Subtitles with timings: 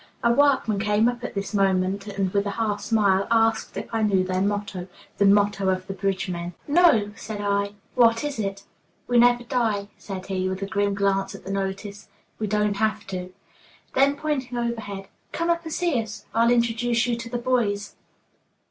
[0.23, 4.01] A workman came up at this moment, and, with a half smile, asked if I
[4.01, 4.87] knew their motto,
[5.19, 6.55] the motto of the bridge men.
[6.67, 8.63] "No," said I; "what is it?"
[9.05, 12.07] "'We never die,'" said he, with a grim glance at the notice;
[12.39, 13.31] "we don't have to."
[13.93, 16.25] Then, pointing overhead: "Come up and see us.
[16.33, 17.93] I'll introduce you to the boys."